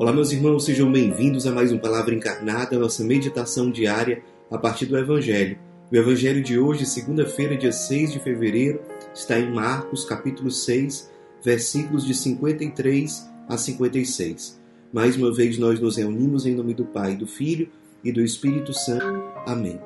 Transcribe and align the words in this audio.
Olá, 0.00 0.14
meus 0.14 0.32
irmãos, 0.32 0.64
sejam 0.64 0.90
bem-vindos 0.90 1.46
a 1.46 1.52
mais 1.52 1.70
um 1.70 1.76
Palavra 1.76 2.14
Encarnada, 2.14 2.78
nossa 2.78 3.04
meditação 3.04 3.70
diária 3.70 4.22
a 4.50 4.56
partir 4.56 4.86
do 4.86 4.96
Evangelho. 4.96 5.58
O 5.92 5.94
Evangelho 5.94 6.42
de 6.42 6.58
hoje, 6.58 6.86
segunda-feira, 6.86 7.54
dia 7.54 7.70
6 7.70 8.14
de 8.14 8.18
fevereiro, 8.18 8.80
está 9.14 9.38
em 9.38 9.52
Marcos, 9.52 10.06
capítulo 10.06 10.50
6, 10.50 11.10
versículos 11.44 12.06
de 12.06 12.14
53 12.14 13.30
a 13.46 13.58
56. 13.58 14.58
Mais 14.90 15.16
uma 15.16 15.30
vez 15.34 15.58
nós 15.58 15.78
nos 15.78 15.98
reunimos 15.98 16.46
em 16.46 16.54
nome 16.54 16.72
do 16.72 16.86
Pai, 16.86 17.14
do 17.14 17.26
Filho 17.26 17.68
e 18.02 18.10
do 18.10 18.22
Espírito 18.22 18.72
Santo. 18.72 19.22
Amém. 19.46 19.78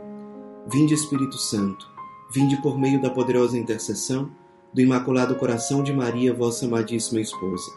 Vinde, 0.73 0.95
Espírito 0.95 1.39
Santo, 1.39 1.89
vinde 2.33 2.57
por 2.63 2.79
meio 2.79 3.03
da 3.03 3.11
poderosa 3.11 3.59
intercessão 3.59 4.31
do 4.73 4.81
Imaculado 4.81 5.35
Coração 5.35 5.83
de 5.83 5.93
Maria, 5.93 6.33
vossa 6.33 6.67
amadíssima 6.67 7.21
esposa. 7.21 7.69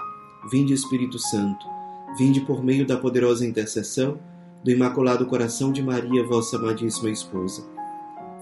Vinde, 0.52 0.72
Espírito 0.72 1.18
Santo, 1.18 1.77
Vinde 2.16 2.42
por 2.42 2.64
meio 2.64 2.86
da 2.86 2.96
poderosa 2.98 3.46
intercessão 3.46 4.20
do 4.64 4.72
Imaculado 4.72 5.26
Coração 5.26 5.72
de 5.72 5.84
Maria, 5.84 6.24
vossa 6.24 6.58
amadíssima 6.58 7.10
esposa. 7.10 7.68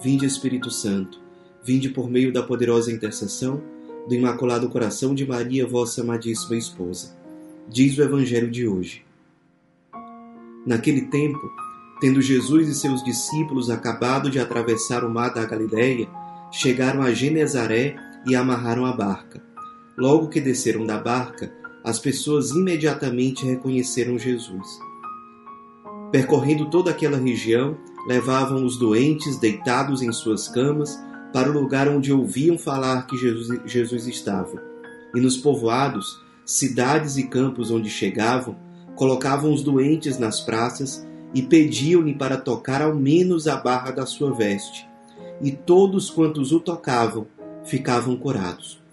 Vinde, 0.00 0.24
Espírito 0.24 0.70
Santo. 0.70 1.20
Vinde 1.64 1.88
por 1.88 2.08
meio 2.08 2.32
da 2.32 2.42
poderosa 2.42 2.92
intercessão 2.92 3.62
do 4.06 4.14
Imaculado 4.14 4.68
Coração 4.68 5.14
de 5.14 5.26
Maria, 5.26 5.66
vossa 5.66 6.02
amadíssima 6.02 6.56
esposa. 6.56 7.16
Diz 7.68 7.98
o 7.98 8.02
Evangelho 8.02 8.50
de 8.50 8.68
hoje. 8.68 9.04
Naquele 10.64 11.02
tempo, 11.02 11.40
tendo 12.00 12.22
Jesus 12.22 12.68
e 12.68 12.74
seus 12.74 13.02
discípulos 13.02 13.68
acabado 13.68 14.30
de 14.30 14.38
atravessar 14.38 15.04
o 15.04 15.10
mar 15.10 15.34
da 15.34 15.44
Galiléia, 15.44 16.08
chegaram 16.52 17.02
a 17.02 17.12
Genezaré 17.12 17.96
e 18.26 18.36
amarraram 18.36 18.86
a 18.86 18.92
barca. 18.92 19.42
Logo 19.96 20.28
que 20.28 20.40
desceram 20.40 20.84
da 20.84 20.98
barca, 20.98 21.52
as 21.86 22.00
pessoas 22.00 22.50
imediatamente 22.50 23.46
reconheceram 23.46 24.18
Jesus. 24.18 24.66
Percorrendo 26.10 26.68
toda 26.68 26.90
aquela 26.90 27.16
região, 27.16 27.78
levavam 28.08 28.64
os 28.64 28.76
doentes 28.76 29.38
deitados 29.38 30.02
em 30.02 30.10
suas 30.10 30.48
camas 30.48 30.98
para 31.32 31.48
o 31.48 31.52
lugar 31.52 31.88
onde 31.88 32.12
ouviam 32.12 32.58
falar 32.58 33.06
que 33.06 33.16
Jesus, 33.16 33.60
Jesus 33.64 34.08
estava. 34.08 34.60
E 35.14 35.20
nos 35.20 35.36
povoados, 35.36 36.20
cidades 36.44 37.16
e 37.18 37.28
campos 37.28 37.70
onde 37.70 37.88
chegavam, 37.88 38.56
colocavam 38.96 39.52
os 39.52 39.62
doentes 39.62 40.18
nas 40.18 40.40
praças 40.40 41.06
e 41.32 41.40
pediam-lhe 41.40 42.14
para 42.14 42.36
tocar 42.36 42.82
ao 42.82 42.96
menos 42.96 43.46
a 43.46 43.56
barra 43.56 43.92
da 43.92 44.04
sua 44.04 44.32
veste. 44.32 44.88
E 45.40 45.52
todos 45.52 46.10
quantos 46.10 46.50
o 46.50 46.58
tocavam 46.58 47.28
ficavam 47.64 48.16
curados. 48.16 48.84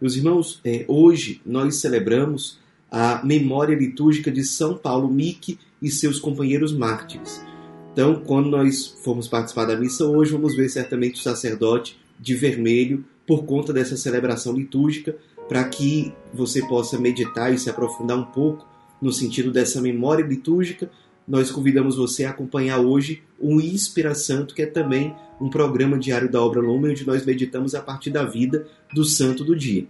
Meus 0.00 0.16
irmãos, 0.16 0.60
é, 0.64 0.84
hoje 0.88 1.40
nós 1.46 1.76
celebramos 1.76 2.58
a 2.90 3.24
memória 3.24 3.76
litúrgica 3.76 4.30
de 4.30 4.44
São 4.44 4.76
Paulo 4.76 5.08
Mique 5.08 5.58
e 5.80 5.90
seus 5.90 6.18
companheiros 6.18 6.72
mártires. 6.72 7.44
Então, 7.92 8.16
quando 8.16 8.50
nós 8.50 8.86
formos 9.04 9.28
participar 9.28 9.66
da 9.66 9.76
missa 9.76 10.04
hoje, 10.04 10.32
vamos 10.32 10.56
ver 10.56 10.68
certamente 10.68 11.20
o 11.20 11.22
sacerdote 11.22 11.96
de 12.18 12.34
vermelho 12.34 13.04
por 13.24 13.44
conta 13.44 13.72
dessa 13.72 13.96
celebração 13.96 14.52
litúrgica, 14.52 15.16
para 15.48 15.62
que 15.64 16.12
você 16.32 16.60
possa 16.66 16.98
meditar 16.98 17.52
e 17.52 17.58
se 17.58 17.70
aprofundar 17.70 18.18
um 18.18 18.24
pouco 18.24 18.66
no 19.00 19.12
sentido 19.12 19.52
dessa 19.52 19.80
memória 19.80 20.24
litúrgica. 20.24 20.90
Nós 21.26 21.50
convidamos 21.50 21.96
você 21.96 22.24
a 22.24 22.30
acompanhar 22.30 22.78
hoje 22.78 23.22
o 23.38 23.60
Inspira 23.60 24.14
Santo, 24.14 24.54
que 24.54 24.62
é 24.62 24.66
também 24.66 25.14
um 25.40 25.48
programa 25.48 25.98
diário 25.98 26.30
da 26.30 26.40
obra 26.40 26.60
Lumen, 26.60 26.92
onde 26.92 27.06
nós 27.06 27.24
meditamos 27.24 27.74
a 27.74 27.80
partir 27.80 28.10
da 28.10 28.24
vida 28.24 28.66
do 28.92 29.04
santo 29.04 29.42
do 29.42 29.56
dia. 29.56 29.86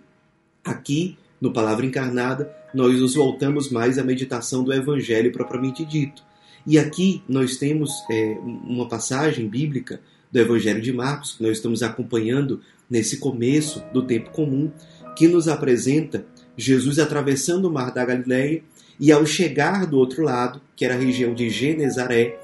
Aqui, 0.64 1.18
no 1.40 1.52
Palavra 1.52 1.84
Encarnada, 1.84 2.54
nós 2.72 3.00
nos 3.00 3.14
voltamos 3.14 3.70
mais 3.70 3.98
à 3.98 4.04
meditação 4.04 4.62
do 4.62 4.72
Evangelho 4.72 5.32
propriamente 5.32 5.84
dito. 5.84 6.22
E 6.66 6.78
aqui 6.78 7.22
nós 7.28 7.56
temos 7.56 7.90
é, 8.10 8.38
uma 8.42 8.88
passagem 8.88 9.48
bíblica 9.48 10.00
do 10.32 10.38
Evangelho 10.38 10.80
de 10.80 10.92
Marcos, 10.92 11.34
que 11.34 11.42
nós 11.42 11.58
estamos 11.58 11.82
acompanhando 11.82 12.60
nesse 12.88 13.18
começo 13.18 13.82
do 13.92 14.02
tempo 14.02 14.30
comum, 14.30 14.70
que 15.16 15.28
nos 15.28 15.48
apresenta 15.48 16.24
Jesus 16.56 16.98
atravessando 16.98 17.66
o 17.66 17.72
mar 17.72 17.92
da 17.92 18.04
Galileia 18.04 18.62
e 18.98 19.10
ao 19.10 19.26
chegar 19.26 19.86
do 19.86 19.98
outro 19.98 20.22
lado, 20.22 20.60
que 20.76 20.84
era 20.84 20.94
a 20.94 20.98
região 20.98 21.34
de 21.34 21.50
Genezaré, 21.50 22.38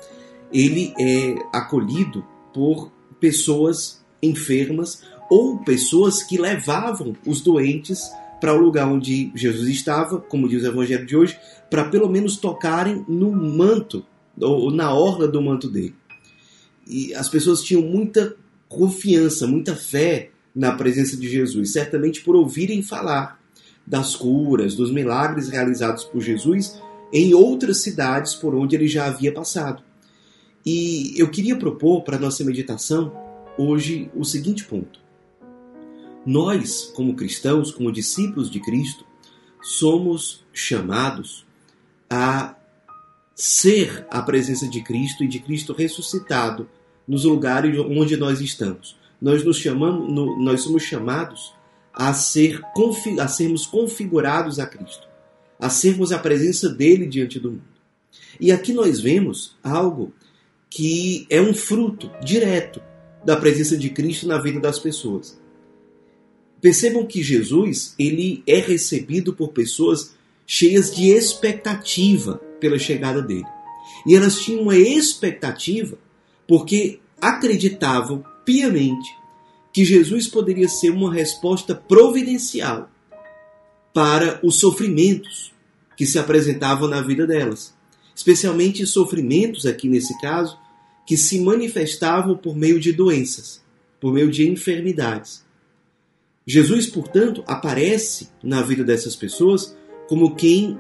ele 0.53 0.93
é 0.99 1.37
acolhido 1.53 2.25
por 2.53 2.91
pessoas 3.21 4.05
enfermas 4.23 5.03
ou 5.31 5.59
pessoas 5.59 6.23
que 6.23 6.37
levavam 6.37 7.15
os 7.25 7.41
doentes 7.41 8.11
para 8.41 8.55
o 8.55 8.61
lugar 8.61 8.89
onde 8.89 9.31
Jesus 9.35 9.69
estava, 9.69 10.19
como 10.19 10.49
diz 10.49 10.63
o 10.63 10.67
evangelho 10.67 11.07
de 11.07 11.17
hoje, 11.17 11.39
para 11.71 11.85
pelo 11.85 12.09
menos 12.09 12.37
tocarem 12.37 13.05
no 13.07 13.31
manto 13.31 14.05
ou 14.41 14.71
na 14.71 14.93
orla 14.93 15.29
do 15.29 15.41
manto 15.41 15.69
dele. 15.69 15.95
E 16.87 17.15
as 17.15 17.29
pessoas 17.29 17.63
tinham 17.63 17.83
muita 17.83 18.35
confiança, 18.69 19.47
muita 19.47 19.77
fé 19.77 20.31
na 20.55 20.73
presença 20.73 21.17
de 21.17 21.29
Jesus, 21.29 21.73
certamente 21.73 22.23
por 22.23 22.35
ouvirem 22.35 22.83
falar 22.83 23.40
das 23.91 24.15
curas, 24.15 24.77
dos 24.77 24.93
milagres 24.93 25.49
realizados 25.49 26.05
por 26.05 26.21
Jesus 26.21 26.81
em 27.13 27.35
outras 27.35 27.79
cidades 27.79 28.37
por 28.37 28.55
onde 28.55 28.77
ele 28.77 28.87
já 28.87 29.07
havia 29.07 29.33
passado. 29.33 29.83
E 30.65 31.13
eu 31.17 31.29
queria 31.29 31.57
propor 31.57 32.03
para 32.03 32.17
nossa 32.17 32.45
meditação 32.45 33.13
hoje 33.59 34.09
o 34.15 34.25
seguinte 34.25 34.65
ponto. 34.65 35.01
Nós, 36.25 36.93
como 36.95 37.17
cristãos, 37.17 37.73
como 37.73 37.91
discípulos 37.91 38.49
de 38.49 38.61
Cristo, 38.61 39.05
somos 39.61 40.45
chamados 40.53 41.45
a 42.09 42.55
ser 43.35 44.07
a 44.09 44.23
presença 44.23 44.69
de 44.69 44.85
Cristo 44.85 45.25
e 45.25 45.29
de 45.29 45.41
Cristo 45.41 45.73
ressuscitado 45.73 46.69
nos 47.09 47.25
lugares 47.25 47.77
onde 47.77 48.17
nós 48.17 48.41
estamos. 48.41 48.97
Nós 49.21 49.45
nos 49.45 49.59
chamamos, 49.59 50.15
nós 50.39 50.61
somos 50.61 50.85
chamados 50.85 51.53
a 52.01 52.15
ser 52.15 52.63
a 53.21 53.29
sermos 53.29 53.67
configurados 53.67 54.59
a 54.59 54.65
Cristo, 54.65 55.07
a 55.59 55.69
sermos 55.69 56.13
a 56.13 56.19
presença 56.19 56.71
dele 56.71 57.07
diante 57.07 57.39
do 57.39 57.51
mundo. 57.51 57.63
E 58.41 58.51
aqui 58.51 58.73
nós 58.73 59.03
vemos 59.03 59.55
algo 59.63 60.11
que 60.71 61.27
é 61.29 61.43
um 61.43 61.53
fruto 61.53 62.11
direto 62.25 62.81
da 63.23 63.37
presença 63.37 63.77
de 63.77 63.91
Cristo 63.91 64.27
na 64.27 64.39
vida 64.39 64.59
das 64.59 64.79
pessoas. 64.79 65.39
Percebam 66.59 67.05
que 67.05 67.23
Jesus 67.23 67.95
ele 67.99 68.43
é 68.47 68.61
recebido 68.61 69.35
por 69.35 69.49
pessoas 69.49 70.15
cheias 70.47 70.95
de 70.95 71.11
expectativa 71.11 72.41
pela 72.59 72.79
chegada 72.79 73.21
dele. 73.21 73.45
E 74.07 74.17
elas 74.17 74.39
tinham 74.39 74.63
uma 74.63 74.77
expectativa 74.77 75.99
porque 76.49 76.99
acreditavam 77.21 78.25
piamente 78.43 79.20
que 79.73 79.85
Jesus 79.85 80.27
poderia 80.27 80.69
ser 80.69 80.91
uma 80.91 81.13
resposta 81.13 81.75
providencial 81.75 82.91
para 83.93 84.41
os 84.43 84.57
sofrimentos 84.59 85.53
que 85.97 86.07
se 86.07 86.19
apresentavam 86.19 86.89
na 86.89 87.01
vida 87.01 87.27
delas. 87.27 87.75
Especialmente 88.15 88.87
sofrimentos, 88.87 89.67
aqui 89.67 89.89
nesse 89.89 90.19
caso, 90.21 90.59
que 91.07 91.17
se 91.17 91.41
manifestavam 91.41 92.37
por 92.37 92.57
meio 92.57 92.79
de 92.79 92.93
doenças, 92.93 93.63
por 94.01 94.13
meio 94.13 94.31
de 94.31 94.49
enfermidades. 94.49 95.45
Jesus, 96.47 96.87
portanto, 96.87 97.45
aparece 97.47 98.29
na 98.43 98.63
vida 98.63 98.83
dessas 98.83 99.15
pessoas 99.15 99.77
como 100.09 100.35
quem 100.35 100.79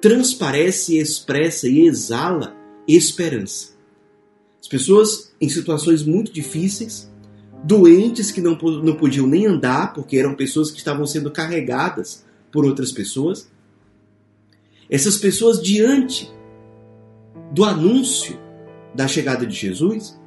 transparece, 0.00 0.98
expressa 0.98 1.68
e 1.68 1.86
exala 1.86 2.56
esperança. 2.86 3.76
As 4.60 4.66
pessoas 4.66 5.32
em 5.40 5.48
situações 5.48 6.02
muito 6.02 6.32
difíceis, 6.32 7.10
doentes 7.64 8.30
que 8.30 8.40
não, 8.40 8.56
não 8.56 8.96
podiam 8.96 9.26
nem 9.26 9.46
andar, 9.46 9.92
porque 9.92 10.16
eram 10.16 10.34
pessoas 10.34 10.70
que 10.70 10.78
estavam 10.78 11.06
sendo 11.06 11.30
carregadas 11.30 12.24
por 12.52 12.64
outras 12.64 12.92
pessoas. 12.92 13.48
Essas 14.88 15.16
pessoas, 15.16 15.60
diante 15.62 16.30
do 17.52 17.64
anúncio 17.64 18.38
da 18.94 19.06
chegada 19.06 19.46
de 19.46 19.54
Jesus, 19.54 20.18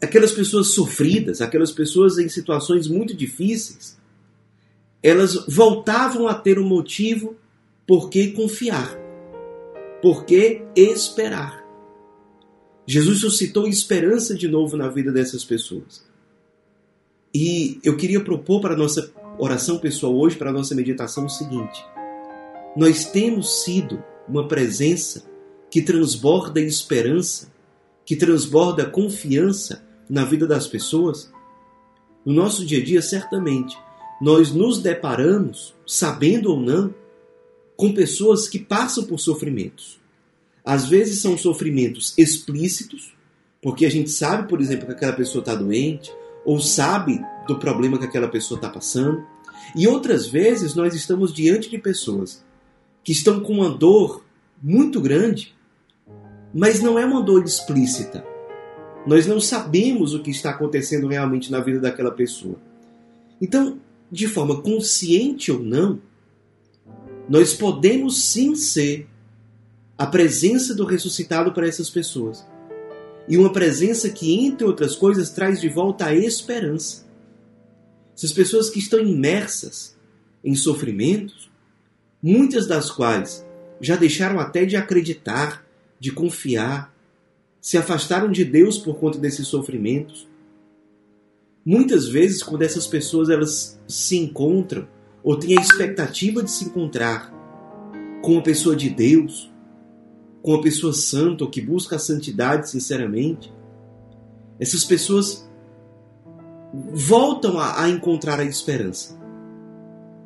aquelas 0.00 0.32
pessoas 0.32 0.68
sofridas, 0.68 1.40
aquelas 1.40 1.70
pessoas 1.70 2.18
em 2.18 2.28
situações 2.28 2.88
muito 2.88 3.14
difíceis, 3.14 3.98
elas 5.02 5.46
voltavam 5.46 6.26
a 6.26 6.34
ter 6.34 6.58
um 6.58 6.66
motivo 6.66 7.36
por 7.86 8.10
que 8.10 8.32
confiar, 8.32 8.96
por 10.02 10.24
que 10.24 10.62
esperar. 10.74 11.59
Jesus 12.90 13.20
suscitou 13.20 13.68
esperança 13.68 14.34
de 14.34 14.48
novo 14.48 14.76
na 14.76 14.88
vida 14.88 15.12
dessas 15.12 15.44
pessoas. 15.44 16.02
E 17.32 17.78
eu 17.84 17.96
queria 17.96 18.20
propor 18.20 18.60
para 18.60 18.74
a 18.74 18.76
nossa 18.76 19.12
oração 19.38 19.78
pessoal 19.78 20.12
hoje, 20.12 20.34
para 20.34 20.50
a 20.50 20.52
nossa 20.52 20.74
meditação, 20.74 21.26
o 21.26 21.30
seguinte: 21.30 21.86
nós 22.76 23.04
temos 23.04 23.62
sido 23.62 24.02
uma 24.28 24.48
presença 24.48 25.22
que 25.70 25.80
transborda 25.80 26.60
esperança, 26.60 27.52
que 28.04 28.16
transborda 28.16 28.84
confiança 28.84 29.84
na 30.08 30.24
vida 30.24 30.44
das 30.44 30.66
pessoas, 30.66 31.32
no 32.26 32.32
nosso 32.32 32.66
dia 32.66 32.80
a 32.80 32.84
dia, 32.84 33.00
certamente, 33.00 33.78
nós 34.20 34.50
nos 34.50 34.82
deparamos, 34.82 35.76
sabendo 35.86 36.50
ou 36.50 36.60
não, 36.60 36.92
com 37.76 37.94
pessoas 37.94 38.48
que 38.48 38.58
passam 38.58 39.04
por 39.04 39.20
sofrimentos. 39.20 39.99
Às 40.70 40.86
vezes 40.86 41.20
são 41.20 41.36
sofrimentos 41.36 42.14
explícitos, 42.16 43.12
porque 43.60 43.84
a 43.84 43.90
gente 43.90 44.08
sabe, 44.08 44.48
por 44.48 44.60
exemplo, 44.60 44.86
que 44.86 44.92
aquela 44.92 45.14
pessoa 45.14 45.42
está 45.42 45.52
doente, 45.52 46.14
ou 46.44 46.60
sabe 46.60 47.20
do 47.48 47.58
problema 47.58 47.98
que 47.98 48.04
aquela 48.04 48.28
pessoa 48.28 48.56
está 48.56 48.68
passando. 48.68 49.26
E 49.74 49.88
outras 49.88 50.28
vezes 50.28 50.76
nós 50.76 50.94
estamos 50.94 51.34
diante 51.34 51.68
de 51.68 51.76
pessoas 51.76 52.44
que 53.02 53.10
estão 53.10 53.40
com 53.40 53.54
uma 53.54 53.68
dor 53.68 54.24
muito 54.62 55.00
grande, 55.00 55.56
mas 56.54 56.80
não 56.80 56.96
é 56.96 57.04
uma 57.04 57.20
dor 57.20 57.42
explícita. 57.42 58.24
Nós 59.04 59.26
não 59.26 59.40
sabemos 59.40 60.14
o 60.14 60.22
que 60.22 60.30
está 60.30 60.50
acontecendo 60.50 61.08
realmente 61.08 61.50
na 61.50 61.58
vida 61.58 61.80
daquela 61.80 62.12
pessoa. 62.12 62.60
Então, 63.42 63.80
de 64.08 64.28
forma 64.28 64.62
consciente 64.62 65.50
ou 65.50 65.58
não, 65.58 66.00
nós 67.28 67.54
podemos 67.54 68.22
sim 68.22 68.54
ser 68.54 69.08
a 70.00 70.06
presença 70.06 70.74
do 70.74 70.86
ressuscitado 70.86 71.52
para 71.52 71.68
essas 71.68 71.90
pessoas. 71.90 72.42
E 73.28 73.36
uma 73.36 73.52
presença 73.52 74.08
que, 74.08 74.34
entre 74.34 74.66
outras 74.66 74.96
coisas, 74.96 75.28
traz 75.28 75.60
de 75.60 75.68
volta 75.68 76.06
a 76.06 76.14
esperança. 76.14 77.04
Essas 78.16 78.32
pessoas 78.32 78.70
que 78.70 78.78
estão 78.78 78.98
imersas 78.98 79.94
em 80.42 80.54
sofrimentos, 80.54 81.50
muitas 82.22 82.66
das 82.66 82.90
quais 82.90 83.46
já 83.78 83.94
deixaram 83.94 84.40
até 84.40 84.64
de 84.64 84.74
acreditar, 84.74 85.66
de 85.98 86.10
confiar, 86.10 86.96
se 87.60 87.76
afastaram 87.76 88.32
de 88.32 88.42
Deus 88.42 88.78
por 88.78 88.98
conta 88.98 89.18
desses 89.18 89.48
sofrimentos. 89.48 90.26
Muitas 91.62 92.08
vezes, 92.08 92.42
quando 92.42 92.62
essas 92.62 92.86
pessoas 92.86 93.28
elas 93.28 93.78
se 93.86 94.16
encontram 94.16 94.88
ou 95.22 95.36
têm 95.36 95.58
a 95.58 95.60
expectativa 95.60 96.42
de 96.42 96.50
se 96.50 96.64
encontrar 96.64 97.30
com 98.22 98.32
uma 98.32 98.42
pessoa 98.42 98.74
de 98.74 98.88
Deus, 98.88 99.50
com 100.42 100.52
uma 100.52 100.62
pessoa 100.62 100.92
santa 100.92 101.44
ou 101.44 101.50
que 101.50 101.60
busca 101.60 101.96
a 101.96 101.98
santidade 101.98 102.70
sinceramente, 102.70 103.52
essas 104.58 104.84
pessoas 104.84 105.48
voltam 106.92 107.58
a, 107.58 107.82
a 107.82 107.88
encontrar 107.88 108.40
a 108.40 108.44
esperança. 108.44 109.18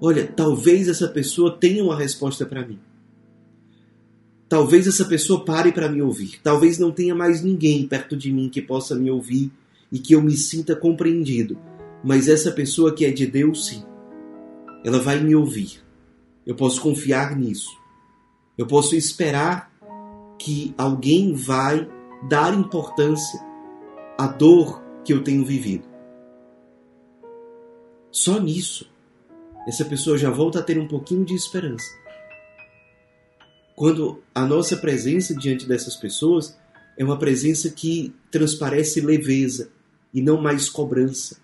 Olha, 0.01 0.27
talvez 0.27 0.89
essa 0.89 1.09
pessoa 1.09 1.57
tenha 1.57 1.83
uma 1.83 1.97
resposta 1.97 2.45
para 2.45 2.67
mim. 2.67 2.79
Talvez 4.49 4.87
essa 4.87 5.05
pessoa 5.05 5.45
pare 5.45 5.73
para 5.73 5.89
me 5.89 6.03
ouvir. 6.03 6.41
Talvez 6.43 6.79
não 6.79 6.93
tenha 6.93 7.15
mais 7.15 7.43
ninguém 7.43 7.87
perto 7.87 8.17
de 8.17 8.31
mim 8.31 8.49
que 8.49 8.61
possa 8.61 8.95
me 8.95 9.11
ouvir 9.11 9.51
e 9.91 9.99
que 9.99 10.15
eu 10.15 10.21
me 10.21 10.37
sinta 10.37 10.77
compreendido. 10.77 11.59
Mas 12.03 12.29
essa 12.29 12.53
pessoa 12.53 12.95
que 12.95 13.05
é 13.05 13.11
de 13.11 13.27
Deus, 13.27 13.67
sim. 13.67 13.83
Ela 14.85 15.01
vai 15.01 15.19
me 15.19 15.35
ouvir. 15.35 15.83
Eu 16.47 16.55
posso 16.55 16.81
confiar 16.81 17.35
nisso. 17.35 17.71
Eu 18.59 18.67
posso 18.67 18.95
esperar 18.95 19.74
que 20.39 20.75
alguém 20.77 21.33
vai 21.33 21.89
dar 22.29 22.55
importância 22.55 23.41
à 24.19 24.27
dor 24.27 24.83
que 25.05 25.13
eu 25.13 25.23
tenho 25.23 25.45
vivido. 25.45 25.85
Só 28.11 28.39
nisso, 28.39 28.91
essa 29.67 29.85
pessoa 29.85 30.17
já 30.17 30.31
volta 30.31 30.61
a 30.61 30.63
ter 30.63 30.79
um 30.79 30.87
pouquinho 30.87 31.25
de 31.25 31.35
esperança. 31.35 31.87
Quando 33.75 34.23
a 34.35 34.47
nossa 34.47 34.77
presença 34.77 35.35
diante 35.35 35.67
dessas 35.67 35.97
pessoas 35.97 36.57
é 36.97 37.05
uma 37.05 37.19
presença 37.19 37.71
que 37.71 38.15
transparece 38.31 39.01
leveza 39.01 39.71
e 40.13 40.23
não 40.23 40.41
mais 40.41 40.69
cobrança. 40.69 41.39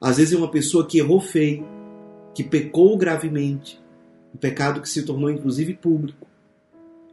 Às 0.00 0.18
vezes 0.18 0.34
é 0.34 0.36
uma 0.36 0.50
pessoa 0.50 0.86
que 0.86 0.98
errou 0.98 1.20
feio, 1.20 1.66
que 2.32 2.44
pecou 2.44 2.96
gravemente, 2.96 3.80
um 4.32 4.38
pecado 4.38 4.80
que 4.80 4.88
se 4.88 5.02
tornou 5.02 5.28
inclusive 5.28 5.74
público. 5.74 6.28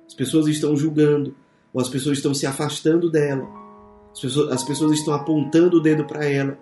As 0.07 0.13
pessoas 0.13 0.47
estão 0.47 0.75
julgando, 0.75 1.35
ou 1.73 1.81
as 1.81 1.89
pessoas 1.89 2.17
estão 2.17 2.33
se 2.33 2.45
afastando 2.45 3.09
dela, 3.09 3.47
as 4.11 4.19
pessoas, 4.21 4.51
as 4.51 4.63
pessoas 4.63 4.91
estão 4.93 5.13
apontando 5.13 5.77
o 5.77 5.81
dedo 5.81 6.05
para 6.05 6.25
ela. 6.25 6.57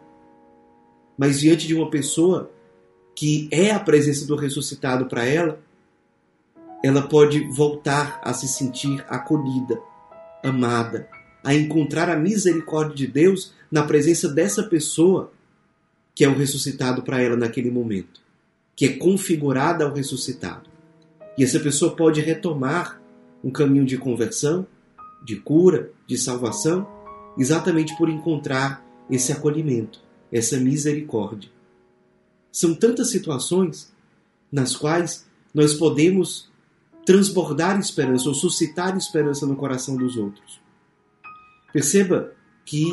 Mas 1.18 1.40
diante 1.40 1.68
de 1.68 1.76
uma 1.76 1.90
pessoa 1.90 2.50
que 3.16 3.48
é 3.52 3.72
a 3.72 3.80
presença 3.80 4.26
do 4.26 4.36
ressuscitado 4.36 5.06
para 5.06 5.24
ela, 5.24 5.60
ela 6.84 7.04
pode 7.04 7.42
voltar 7.52 8.20
a 8.24 8.34
se 8.34 8.48
sentir 8.48 9.06
acolhida, 9.08 9.80
amada, 10.44 11.08
a 11.44 11.54
encontrar 11.54 12.10
a 12.10 12.18
misericórdia 12.18 12.96
de 12.96 13.08
Deus 13.08 13.54
na 13.72 13.84
presença 13.84 14.28
dessa 14.28 14.64
pessoa 14.64 15.32
que 16.16 16.24
é 16.24 16.28
o 16.28 16.36
ressuscitado 16.36 17.02
para 17.02 17.22
ela 17.22 17.36
naquele 17.36 17.72
momento, 17.72 18.22
que 18.76 18.86
é 18.86 18.98
configurada 18.98 19.86
ao 19.86 19.94
ressuscitado. 19.94 20.70
E 21.38 21.44
essa 21.44 21.60
pessoa 21.60 21.96
pode 21.96 22.22
retomar 22.22 23.02
um 23.44 23.52
caminho 23.52 23.86
de 23.86 23.98
conversão, 23.98 24.66
de 25.24 25.36
cura, 25.38 25.92
de 26.08 26.18
salvação, 26.18 26.88
exatamente 27.38 27.96
por 27.98 28.10
encontrar 28.10 28.86
esse 29.10 29.32
acolhimento, 29.32 30.00
essa 30.32 30.58
misericórdia. 30.58 31.50
São 32.52 32.74
tantas 32.74 33.10
situações 33.10 33.92
nas 34.52 34.76
quais 34.76 35.26
nós 35.54 35.74
podemos 35.74 36.52
transbordar 37.06 37.80
esperança 37.80 38.30
ou 38.30 38.36
suscitar 38.36 38.96
esperança 38.96 39.46
no 39.46 39.56
coração 39.56 39.98
dos 39.98 40.16
outros. 40.16 40.62
Perceba 41.72 42.32
que 42.66 42.90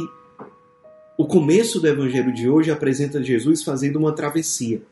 o 1.17 1.27
começo 1.27 1.81
do 1.81 1.87
evangelho 1.87 2.33
de 2.33 2.49
hoje 2.49 2.71
apresenta 2.71 3.23
Jesus 3.23 3.63
fazendo 3.63 3.97
uma 3.97 4.15
travessia. 4.15 4.83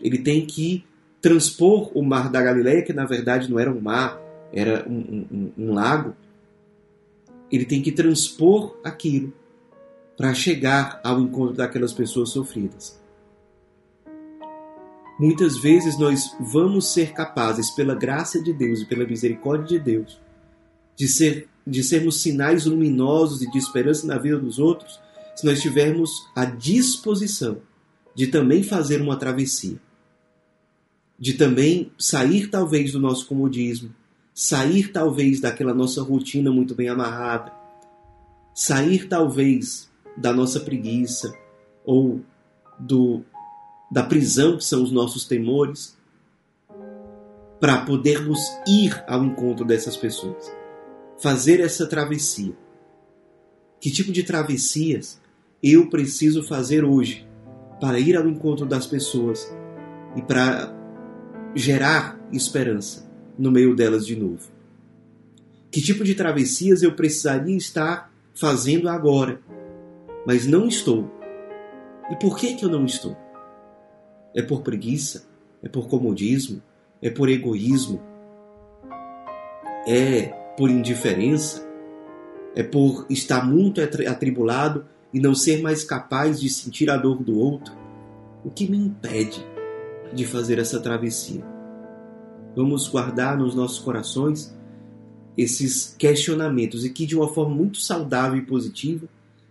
Ele 0.00 0.18
tem 0.18 0.46
que 0.46 0.84
transpor 1.20 1.90
o 1.92 2.02
mar 2.02 2.30
da 2.30 2.40
Galileia, 2.40 2.82
que 2.82 2.92
na 2.92 3.04
verdade 3.04 3.50
não 3.50 3.58
era 3.58 3.70
um 3.70 3.80
mar, 3.80 4.18
era 4.52 4.86
um, 4.88 5.26
um, 5.30 5.52
um 5.56 5.74
lago. 5.74 6.14
Ele 7.50 7.64
tem 7.64 7.82
que 7.82 7.92
transpor 7.92 8.76
aquilo 8.84 9.32
para 10.16 10.34
chegar 10.34 11.00
ao 11.02 11.20
encontro 11.20 11.56
daquelas 11.56 11.92
pessoas 11.92 12.30
sofridas. 12.30 13.00
Muitas 15.18 15.58
vezes 15.58 15.98
nós 15.98 16.34
vamos 16.40 16.92
ser 16.92 17.12
capazes, 17.12 17.70
pela 17.70 17.94
graça 17.94 18.42
de 18.42 18.52
Deus 18.52 18.80
e 18.80 18.86
pela 18.86 19.06
misericórdia 19.06 19.78
de 19.78 19.84
Deus, 19.84 20.18
de, 20.96 21.06
ser, 21.08 21.48
de 21.66 21.82
sermos 21.82 22.22
sinais 22.22 22.64
luminosos 22.64 23.42
e 23.42 23.50
de 23.50 23.58
esperança 23.58 24.06
na 24.06 24.16
vida 24.16 24.38
dos 24.38 24.58
outros, 24.58 24.98
se 25.36 25.44
nós 25.44 25.60
tivermos 25.60 26.10
a 26.34 26.44
disposição 26.44 27.58
de 28.14 28.26
também 28.26 28.62
fazer 28.62 29.00
uma 29.00 29.16
travessia, 29.16 29.78
de 31.18 31.34
também 31.34 31.92
sair 31.98 32.48
talvez 32.48 32.92
do 32.92 32.98
nosso 32.98 33.26
comodismo, 33.26 33.94
sair 34.34 34.88
talvez 34.92 35.40
daquela 35.40 35.74
nossa 35.74 36.02
rotina 36.02 36.50
muito 36.50 36.74
bem 36.74 36.88
amarrada, 36.88 37.52
sair 38.54 39.08
talvez 39.08 39.90
da 40.16 40.32
nossa 40.32 40.60
preguiça 40.60 41.32
ou 41.84 42.20
do 42.78 43.22
da 43.90 44.04
prisão, 44.04 44.56
que 44.56 44.64
são 44.64 44.84
os 44.84 44.92
nossos 44.92 45.24
temores, 45.24 45.98
para 47.58 47.84
podermos 47.84 48.38
ir 48.66 49.02
ao 49.08 49.24
encontro 49.24 49.64
dessas 49.64 49.96
pessoas, 49.96 50.50
fazer 51.20 51.58
essa 51.58 51.86
travessia. 51.86 52.56
Que 53.80 53.90
tipo 53.90 54.12
de 54.12 54.22
travessias 54.22 55.20
eu 55.60 55.90
preciso 55.90 56.42
fazer 56.44 56.84
hoje 56.84 57.26
para 57.80 57.98
ir 57.98 58.16
ao 58.16 58.28
encontro 58.28 58.64
das 58.64 58.86
pessoas 58.86 59.52
e 60.14 60.22
para 60.22 60.72
gerar 61.54 62.16
esperança 62.32 63.09
no 63.40 63.50
meio 63.50 63.74
delas 63.74 64.06
de 64.06 64.14
novo? 64.14 64.50
Que 65.70 65.80
tipo 65.80 66.04
de 66.04 66.14
travessias 66.14 66.82
eu 66.82 66.92
precisaria 66.92 67.56
estar 67.56 68.12
fazendo 68.34 68.86
agora, 68.86 69.40
mas 70.26 70.46
não 70.46 70.68
estou? 70.68 71.10
E 72.10 72.16
por 72.16 72.36
que, 72.36 72.54
que 72.54 72.64
eu 72.64 72.68
não 72.68 72.84
estou? 72.84 73.16
É 74.34 74.42
por 74.42 74.60
preguiça? 74.60 75.24
É 75.62 75.68
por 75.68 75.88
comodismo? 75.88 76.60
É 77.00 77.08
por 77.08 77.30
egoísmo? 77.30 78.02
É 79.86 80.22
por 80.58 80.68
indiferença? 80.68 81.66
É 82.54 82.62
por 82.62 83.06
estar 83.08 83.46
muito 83.46 83.80
atribulado 83.80 84.84
e 85.14 85.20
não 85.20 85.34
ser 85.34 85.62
mais 85.62 85.82
capaz 85.82 86.38
de 86.38 86.50
sentir 86.50 86.90
a 86.90 86.96
dor 86.96 87.22
do 87.22 87.38
outro? 87.38 87.74
O 88.44 88.50
que 88.50 88.68
me 88.68 88.76
impede 88.76 89.44
de 90.12 90.26
fazer 90.26 90.58
essa 90.58 90.80
travessia? 90.80 91.49
Vamos 92.54 92.88
guardar 92.88 93.38
nos 93.38 93.54
nossos 93.54 93.78
corações 93.78 94.54
esses 95.36 95.94
questionamentos 95.98 96.84
e 96.84 96.90
que, 96.90 97.06
de 97.06 97.16
uma 97.16 97.28
forma 97.28 97.54
muito 97.54 97.78
saudável 97.78 98.38
e 98.38 98.42
positiva, 98.42 99.06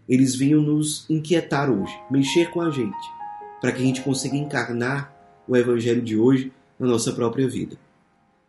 eles 0.08 0.36
venham 0.36 0.62
nos 0.62 1.10
inquietar 1.10 1.72
hoje, 1.72 1.94
mexer 2.12 2.52
com 2.52 2.62
a 2.62 2.70
gente 2.70 3.20
para 3.60 3.72
que 3.72 3.82
a 3.82 3.86
gente 3.86 4.02
consiga 4.02 4.36
encarnar 4.36 5.14
o 5.48 5.56
Evangelho 5.56 6.02
de 6.02 6.18
hoje 6.18 6.52
na 6.80 6.88
nossa 6.88 7.12
própria 7.12 7.48
vida. 7.48 7.78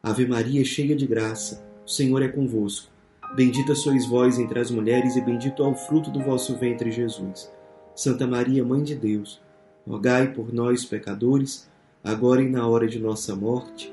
Ave 0.03 0.27
Maria, 0.27 0.65
cheia 0.65 0.95
de 0.95 1.07
graça, 1.07 1.65
o 1.85 1.91
Senhor 1.91 2.23
é 2.23 2.29
convosco. 2.29 2.89
Bendita 3.35 3.75
sois 3.75 4.07
vós 4.07 4.39
entre 4.39 4.59
as 4.59 4.71
mulheres, 4.71 5.17
e 5.17 5.21
bendito 5.21 5.63
é 5.63 5.67
o 5.67 5.75
fruto 5.75 6.11
do 6.11 6.21
vosso 6.21 6.57
ventre, 6.57 6.91
Jesus. 6.91 7.51
Santa 7.95 8.27
Maria, 8.27 8.65
Mãe 8.65 8.83
de 8.83 8.95
Deus, 8.95 9.41
rogai 9.87 10.33
por 10.33 10.53
nós, 10.53 10.85
pecadores, 10.85 11.69
agora 12.03 12.43
e 12.43 12.49
na 12.49 12.67
hora 12.67 12.89
de 12.89 12.99
nossa 12.99 13.37
morte. 13.37 13.93